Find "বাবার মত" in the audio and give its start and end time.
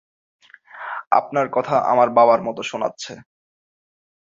2.09-2.57